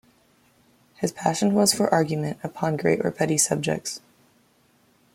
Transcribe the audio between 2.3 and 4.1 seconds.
upon great or petty subjects.